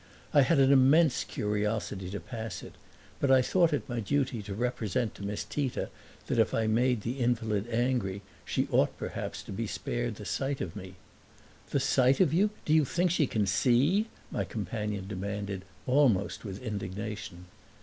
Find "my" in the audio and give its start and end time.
3.87-3.99, 14.31-14.43